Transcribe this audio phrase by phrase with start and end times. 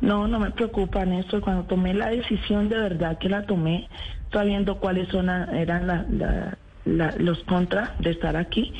[0.00, 1.40] No, no me preocupa, Néstor.
[1.40, 3.88] Cuando tomé la decisión, de verdad que la tomé,
[4.32, 8.72] sabiendo cuáles son eran los contras de estar aquí.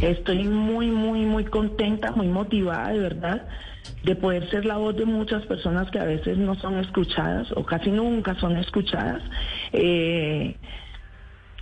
[0.00, 3.48] Estoy muy, muy, muy contenta, muy motivada, de verdad,
[4.02, 7.64] de poder ser la voz de muchas personas que a veces no son escuchadas o
[7.64, 9.22] casi nunca son escuchadas.
[9.72, 10.56] Eh,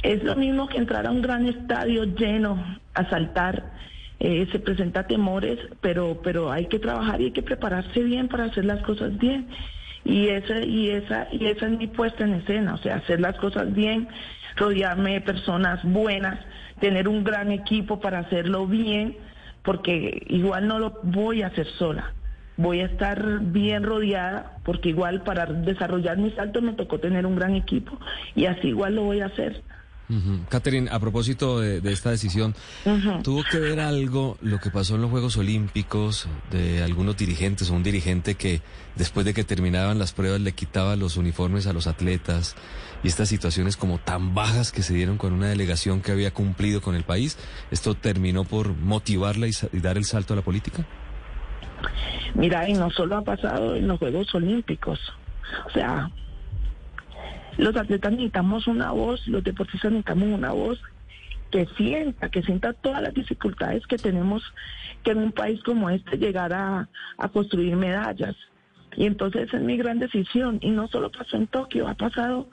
[0.02, 2.62] es lo mismo que entrar a un gran estadio lleno
[2.94, 3.72] a saltar.
[4.20, 8.44] Eh, se presenta temores, pero, pero hay que trabajar y hay que prepararse bien para
[8.44, 9.48] hacer las cosas bien.
[10.04, 13.36] Y esa, y esa, y esa es mi puesta en escena, o sea, hacer las
[13.36, 14.08] cosas bien,
[14.56, 16.38] rodearme de personas buenas,
[16.78, 19.16] tener un gran equipo para hacerlo bien,
[19.62, 22.12] porque igual no lo voy a hacer sola.
[22.56, 27.34] Voy a estar bien rodeada, porque igual para desarrollar mis saltos me tocó tener un
[27.34, 27.98] gran equipo
[28.36, 29.62] y así igual lo voy a hacer.
[30.48, 32.54] Catherine, a propósito de, esta decisión,
[33.22, 37.74] ¿tuvo que ver algo lo que pasó en los Juegos Olímpicos de algunos dirigentes o
[37.74, 38.60] un dirigente que
[38.96, 42.54] después de que terminaban las pruebas le quitaba los uniformes a los atletas
[43.02, 46.80] y estas situaciones como tan bajas que se dieron con una delegación que había cumplido
[46.80, 47.38] con el país?
[47.70, 50.84] ¿Esto terminó por motivarla y dar el salto a la política?
[52.34, 54.98] Mira, y no solo ha pasado en los Juegos Olímpicos.
[55.66, 56.10] O sea,
[57.56, 60.80] los atletas necesitamos una voz, los deportistas necesitamos una voz
[61.50, 64.42] que sienta, que sienta todas las dificultades que tenemos
[65.04, 66.88] que en un país como este llegar a,
[67.32, 68.34] construir medallas.
[68.96, 70.58] Y entonces es mi gran decisión.
[70.62, 72.48] Y no solo pasó en Tokio, ha pasado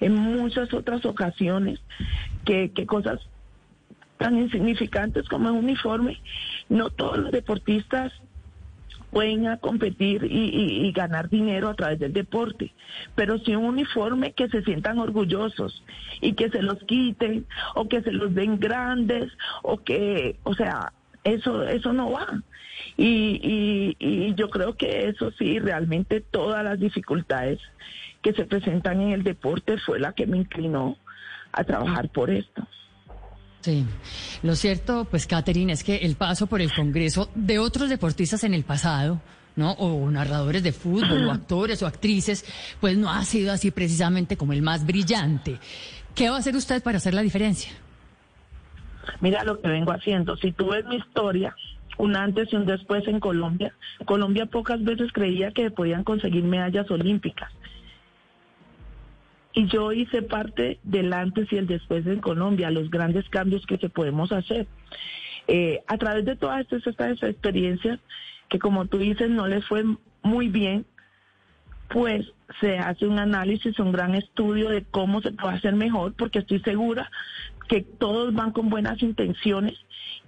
[0.00, 1.80] en muchas otras ocasiones
[2.44, 3.20] que, que cosas
[4.18, 6.20] tan insignificantes como un uniforme,
[6.68, 8.12] no todos los deportistas
[9.12, 12.72] pueden a competir y, ganar dinero a través del deporte,
[13.14, 15.84] pero si un uniforme que se sientan orgullosos
[16.20, 19.30] y que se los quiten o que se los den grandes
[19.62, 20.92] o que, o sea,
[21.24, 22.42] eso eso no va.
[22.96, 27.60] Y, y yo creo que eso sí, realmente todas las dificultades
[28.22, 30.96] que se presentan en el deporte fue la que me inclinó
[31.52, 32.66] a trabajar por esto.
[33.62, 33.86] Sí,
[34.42, 38.54] lo cierto, pues, Catherine, es que el paso por el Congreso de otros deportistas en
[38.54, 39.20] el pasado,
[39.54, 39.72] ¿no?
[39.72, 42.44] O narradores de fútbol, o actores o actrices,
[42.80, 45.60] pues no ha sido así precisamente como el más brillante.
[46.12, 47.70] ¿Qué va a hacer usted para hacer la diferencia?
[49.20, 50.36] Mira lo que vengo haciendo.
[50.36, 51.54] Si tú ves mi historia,
[51.98, 53.72] un antes y un después en Colombia,
[54.06, 57.52] Colombia pocas veces creía que podían conseguir medallas olímpicas
[59.54, 63.78] y yo hice parte del antes y el después en Colombia, los grandes cambios que
[63.78, 64.66] se podemos hacer.
[65.48, 68.00] Eh, a través de todas estas, estas experiencias,
[68.48, 69.84] que como tú dices no les fue
[70.22, 70.86] muy bien,
[71.88, 72.26] pues
[72.60, 76.60] se hace un análisis, un gran estudio de cómo se puede hacer mejor, porque estoy
[76.60, 77.10] segura
[77.68, 79.74] que todos van con buenas intenciones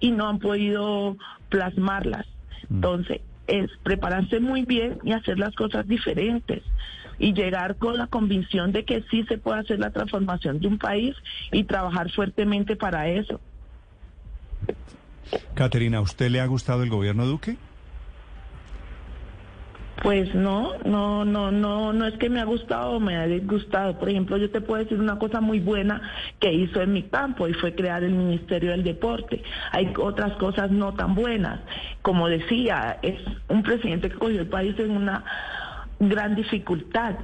[0.01, 1.17] y no han podido
[1.49, 2.27] plasmarlas.
[2.69, 2.75] Mm.
[2.75, 6.63] Entonces, es prepararse muy bien y hacer las cosas diferentes
[7.19, 10.79] y llegar con la convicción de que sí se puede hacer la transformación de un
[10.79, 11.15] país
[11.53, 13.41] y trabajar fuertemente para eso.
[15.55, 17.57] Caterina, ¿a usted le ha gustado el gobierno Duque?
[20.05, 23.99] Pues no, no, no, no, no es que me ha gustado o me ha disgustado.
[23.99, 26.03] Por ejemplo, yo te puedo decir una cosa muy buena
[26.39, 29.43] que hizo en mi campo y fue crear el Ministerio del Deporte.
[29.73, 31.61] Hay otras cosas no tan buenas.
[32.03, 35.25] Como decía, es un presidente que cogió el país en una
[35.99, 37.15] gran dificultad.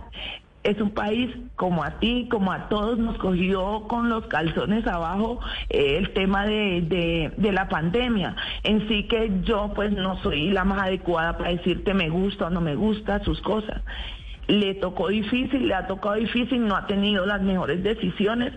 [0.62, 5.41] Es un país como a ti, como a todos, nos cogió con los calzones abajo
[5.71, 8.37] eh, el tema de, de, la pandemia.
[8.62, 12.50] En sí que yo pues no soy la más adecuada para decirte me gusta o
[12.50, 13.82] no me gusta sus cosas
[14.50, 18.53] le tocó difícil, le ha tocado difícil, no ha tenido las mejores decisiones,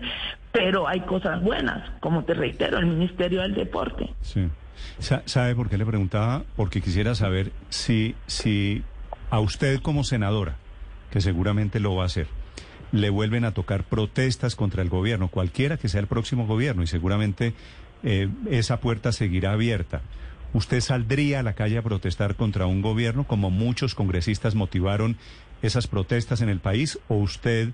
[0.50, 4.10] pero hay cosas buenas, como te reitero, el Ministerio del Deporte.
[4.20, 4.48] Sí.
[4.98, 6.42] ¿Sabe por qué le preguntaba?
[6.56, 8.82] Porque quisiera saber si, si
[9.30, 10.56] a usted como senadora,
[11.14, 12.26] que seguramente lo va a hacer,
[12.90, 16.88] le vuelven a tocar protestas contra el gobierno, cualquiera que sea el próximo gobierno, y
[16.88, 17.54] seguramente
[18.02, 20.00] eh, esa puerta seguirá abierta.
[20.54, 25.16] ¿Usted saldría a la calle a protestar contra un gobierno como muchos congresistas motivaron
[25.62, 27.68] esas protestas en el país o usted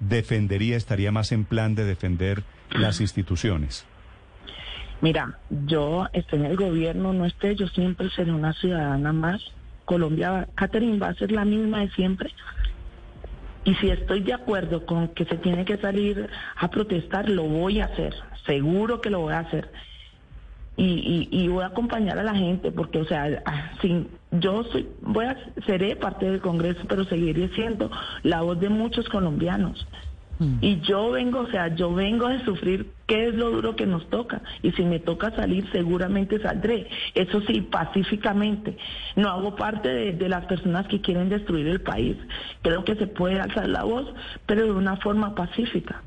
[0.00, 3.86] defendería, estaría más en plan de defender las instituciones?
[5.00, 9.40] Mira, yo estoy en el gobierno, no esté, yo siempre seré una ciudadana más
[9.90, 12.30] Colombia, Catherine va a ser la misma de siempre.
[13.64, 17.80] Y si estoy de acuerdo con que se tiene que salir a protestar, lo voy
[17.80, 18.14] a hacer,
[18.46, 19.70] seguro que lo voy a hacer.
[20.76, 25.26] Y, voy a acompañar a la gente, porque, o sea, ah, sin, yo soy, voy
[25.26, 25.36] a,
[25.66, 27.90] seré parte del Congreso, pero seguiré siendo
[28.22, 29.86] la voz de muchos colombianos.
[30.40, 30.56] Mm.
[30.62, 34.08] Y yo vengo, o sea, yo vengo a sufrir qué es lo duro que nos
[34.08, 34.42] toca.
[34.62, 36.88] Y si me toca salir, seguramente saldré.
[37.14, 38.76] Eso sí, pacíficamente.
[39.16, 42.16] No hago parte de, de las personas que quieren destruir el país.
[42.62, 44.12] Creo que se puede alzar la voz,
[44.46, 46.02] pero de una forma pacífica.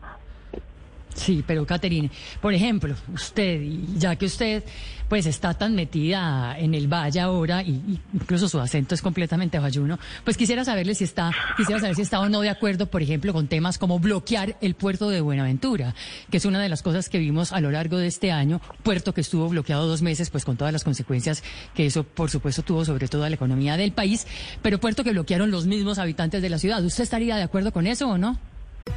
[1.13, 2.09] Sí, pero Caterine,
[2.41, 3.61] por ejemplo, usted,
[3.97, 4.63] ya que usted
[5.07, 9.99] pues está tan metida en el valle ahora y, incluso su acento es completamente bayuno,
[10.23, 13.31] pues quisiera saberle si está, quisiera saber si está o no de acuerdo, por ejemplo,
[13.31, 15.93] con temas como bloquear el puerto de Buenaventura,
[16.31, 19.13] que es una de las cosas que vimos a lo largo de este año, puerto
[19.13, 21.43] que estuvo bloqueado dos meses, pues con todas las consecuencias
[21.75, 24.25] que eso, por supuesto, tuvo sobre todo la economía del país,
[24.63, 26.83] pero puerto que bloquearon los mismos habitantes de la ciudad.
[26.83, 28.39] ¿Usted estaría de acuerdo con eso o no?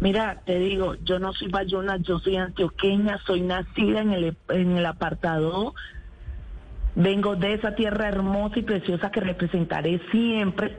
[0.00, 4.76] Mira, te digo, yo no soy bayona, yo soy antioqueña, soy nacida en el, en
[4.76, 5.74] el apartado
[6.94, 10.76] Vengo de esa tierra hermosa y preciosa que representaré siempre.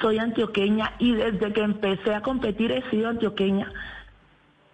[0.00, 3.72] Soy antioqueña y desde que empecé a competir he sido antioqueña.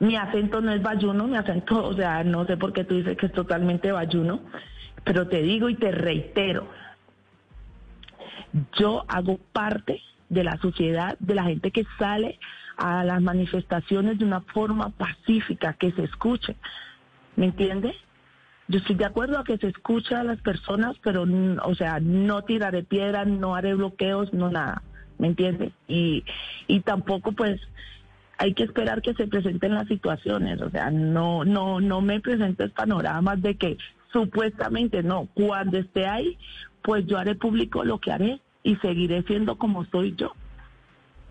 [0.00, 3.16] Mi acento no es bayuno, mi acento, o sea, no sé por qué tú dices
[3.16, 4.40] que es totalmente bayuno,
[5.04, 6.66] pero te digo y te reitero,
[8.78, 10.00] yo hago parte
[10.30, 12.38] de la sociedad, de la gente que sale
[12.80, 16.56] a las manifestaciones de una forma pacífica, que se escuche.
[17.36, 17.94] ¿Me entiendes?
[18.68, 21.26] Yo estoy de acuerdo a que se escucha a las personas, pero,
[21.64, 24.82] o sea, no tiraré piedras, no haré bloqueos, no nada,
[25.18, 25.72] ¿me entiendes?
[25.88, 26.24] Y,
[26.68, 27.60] y tampoco, pues,
[28.38, 32.70] hay que esperar que se presenten las situaciones, o sea, no, no, no me presentes
[32.70, 33.76] panoramas de que
[34.10, 36.38] supuestamente no, cuando esté ahí,
[36.80, 40.32] pues yo haré público lo que haré y seguiré siendo como soy yo.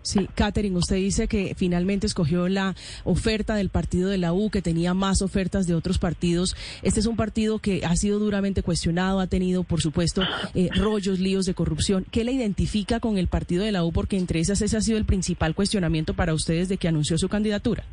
[0.02, 2.74] Sí, Catherine, usted dice que finalmente escogió la
[3.04, 6.56] oferta del partido de la U, que tenía más ofertas de otros partidos.
[6.82, 10.22] Este es un partido que ha sido duramente cuestionado, ha tenido, por supuesto,
[10.54, 12.06] eh, rollos, líos de corrupción.
[12.10, 13.92] ¿Qué le identifica con el partido de la U?
[13.92, 17.28] Porque entre esas ese ha sido el principal cuestionamiento para ustedes de que anunció su
[17.28, 17.84] candidatura.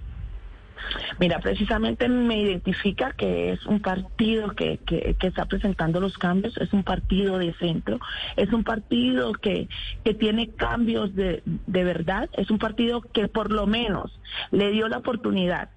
[1.20, 6.74] Mira, precisamente me identifica que es un partido que, que, está presentando los cambios, es
[6.74, 8.00] un partido de centro,
[8.36, 9.68] es un partido que,
[10.04, 14.20] que tiene cambios de, de verdad, es un partido que por lo menos
[14.52, 15.70] le dio la oportunidad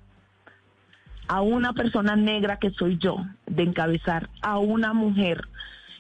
[1.28, 5.48] a una persona negra que soy yo de encabezar, a una mujer,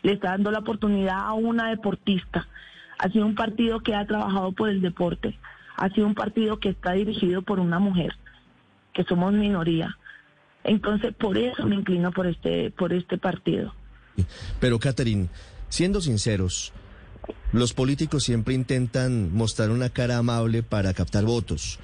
[0.02, 2.48] le está dando la oportunidad a una deportista.
[2.98, 5.38] Ha sido un partido que ha trabajado por el deporte,
[5.76, 8.14] ha sido un partido que está dirigido por una mujer
[8.94, 9.96] que somos minoría.
[10.64, 13.74] Entonces, por eso me inclino por este, por este partido.
[14.60, 15.28] Pero, Catherine,
[15.68, 16.72] siendo sinceros,
[17.52, 21.78] los políticos siempre intentan mostrar una cara amable para captar votos.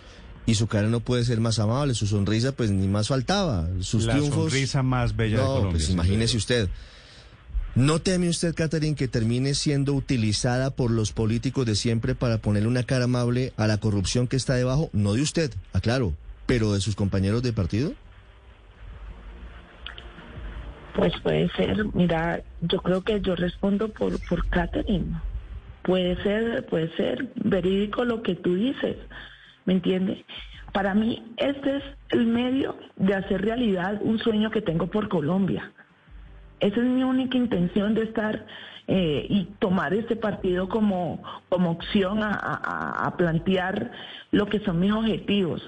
[0.45, 3.69] Y su cara no puede ser más amable, su sonrisa pues ni más faltaba.
[3.81, 5.73] Sus La sonrisa más bella de Colombia.
[5.73, 6.69] Pues imagínese usted.
[7.75, 12.69] ¿No teme usted, Catherine, que termine siendo utilizada por los políticos de siempre para ponerle
[12.69, 14.89] una cara amable a la corrupción que está debajo?
[14.93, 16.15] No de usted, aclaro,
[16.47, 17.93] pero de sus compañeros de partido?
[20.95, 25.21] Pues puede ser, mira, yo creo que yo respondo por, por Catherine.
[25.83, 28.97] Puede ser, puede ser verídico lo que tú dices,
[29.67, 30.25] ¿me entiendes?
[30.73, 35.71] Para mí este es el medio de hacer realidad un sueño que tengo por Colombia.
[36.61, 38.47] Esa es mi única intención de estar
[38.89, 43.93] eh, y tomar este partido como, como opción a plantear
[44.31, 45.63] lo que son mis objetivos.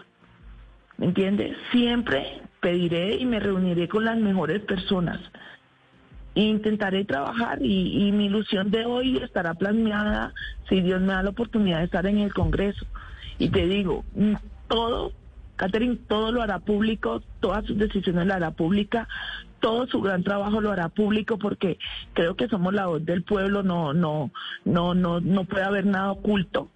[0.99, 1.57] ¿Me entiendes?
[1.73, 5.21] Siempre pediré y me reuniré con las mejores personas.
[6.35, 10.35] E intentaré trabajar y, mi ilusión de hoy estará plasmada
[10.69, 12.87] si Dios me da la oportunidad de estar en el Congreso.
[13.39, 14.35] Y te digo, mm,
[14.69, 15.13] todo,
[15.57, 19.09] Catherine, todo lo hará público, todas sus decisiones lo hará pública,
[19.61, 21.79] todo su gran trabajo lo hará público porque
[22.13, 24.31] creo que somos la voz del pueblo, no, no,
[24.65, 26.71] no, no, no puede haber nada oculto.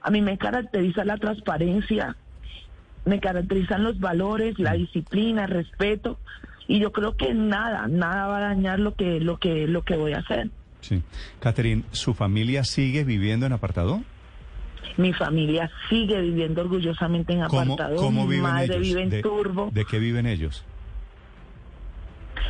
[0.00, 2.16] A mí me caracteriza la transparencia,
[3.04, 6.18] me caracterizan los valores, la disciplina, el respeto,
[6.66, 9.96] y yo creo que nada, nada va a dañar lo que, lo que, lo que
[9.96, 10.50] voy a hacer.
[10.80, 11.02] Sí.
[11.40, 14.02] Catherine, ¿su familia sigue viviendo en apartado?
[14.96, 17.96] Mi familia sigue viviendo orgullosamente en apartado.
[17.96, 18.80] ¿Cómo Mi viven madre ellos?
[18.80, 19.70] vive en ¿De, turbo.
[19.72, 20.64] ¿De qué viven ellos?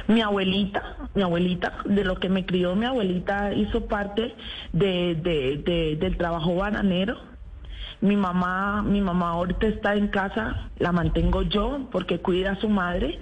[0.08, 4.34] Mi abuelita, mi abuelita, de lo que me crió mi abuelita, hizo parte
[4.72, 7.18] de, de, de, del trabajo bananero
[8.00, 12.68] Mi mamá, mi mamá ahorita está en casa, la mantengo yo porque cuida a su
[12.68, 13.20] madre.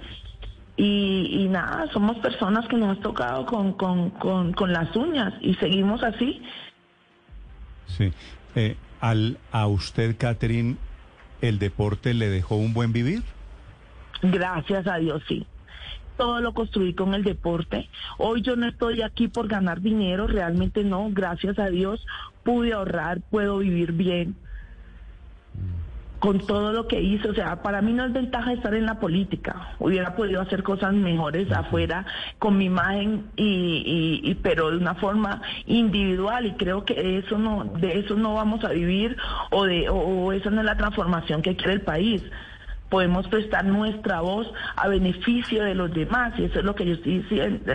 [0.75, 6.01] Y, nada, somos personas que nos hemos tocado con, con, con, las uñas y seguimos
[6.03, 6.41] así.
[7.85, 8.11] Sí.
[8.55, 10.77] Eh, al, ¿A usted, Catherine,
[11.41, 13.21] el deporte le dejó un buen vivir?
[14.23, 15.45] Gracias a Dios, sí
[16.17, 17.89] todo lo construí con el deporte.
[18.19, 22.05] Hoy yo no estoy aquí por ganar dinero, realmente no, gracias a Dios
[22.43, 24.35] pude ahorrar, puedo vivir bien
[26.23, 27.27] con todo lo que hice.
[27.27, 29.75] O sea, para mí no es ventaja estar en la política.
[29.77, 32.05] Hubiera podido hacer cosas mejores afuera
[32.39, 37.65] con mi imagen y, y, pero de una forma individual y creo que eso no
[37.65, 39.17] de eso no vamos a vivir
[39.51, 42.23] o de o esa no es la transformación que quiere el país
[42.89, 46.93] podemos prestar nuestra voz a beneficio de los demás y eso es lo que yo
[46.93, 47.25] estoy,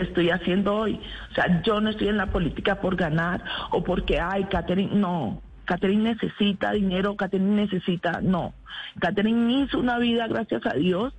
[0.01, 0.99] estoy haciendo hoy.
[1.33, 5.43] O sea, yo no estoy en la política por ganar o porque, ay, Catherine, no.
[5.69, 8.55] Catherine necesita dinero, Catherine necesita, no.
[8.99, 11.13] Catherine hizo una vida, gracias a Dios,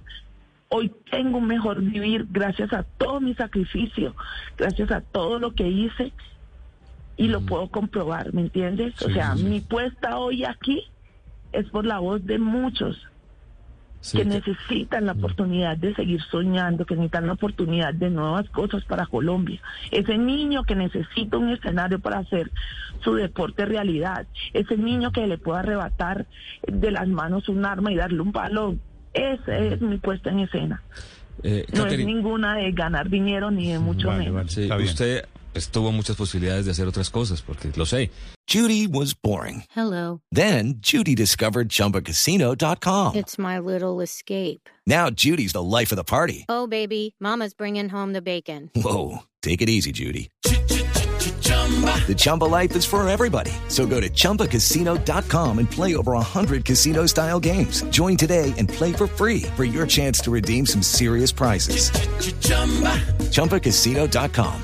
[0.70, 4.16] hoy tengo un mejor vivir gracias a todo mi sacrificio,
[4.58, 6.12] gracias a todo lo que hice.
[7.16, 9.00] Y lo puedo comprobar, ¿me entiendes?
[9.04, 10.86] o sea, mi puesta hoy aquí
[11.52, 12.98] es por la voz de muchos
[14.12, 19.06] que necesitan la oportunidad de seguir soñando, que necesitan la oportunidad de nuevas cosas para
[19.06, 19.62] Colombia.
[19.92, 22.52] Ese niño que necesita un escenario para hacer
[23.04, 26.28] su deporte realidad, ese niño que le pueda arrebatar
[26.68, 28.76] de las manos un arma y darle un palo,
[29.14, 30.82] esa es mi puesta en escena.
[31.44, 34.58] Eh, no es ninguna de ganar dinero ni de mucho menos.
[34.58, 35.26] usted
[35.60, 38.10] pues, tuvo muchas posibilidades de hacer otras cosas, porque lo sé.
[38.48, 39.66] Judy was boring.
[39.76, 40.22] Hello.
[40.32, 43.16] Then Judy discovered ChumbaCasino.com.
[43.16, 44.70] It's my little escape.
[44.88, 46.46] Now Judy's the life of the party.
[46.48, 48.72] Oh, baby, mama's bringing home the bacon.
[48.74, 50.30] Whoa, take it easy, Judy.
[50.44, 53.52] The Chumba life is for everybody.
[53.68, 57.84] So go to ChumbaCasino.com and play over 100 casino-style games.
[57.92, 61.92] Join today and play for free for your chance to redeem some serious prizes.
[63.32, 64.64] ChumbaCasino.com.